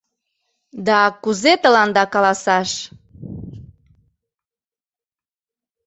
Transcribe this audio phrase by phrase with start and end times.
[0.87, 2.69] —Да кузе тыланда каласаш?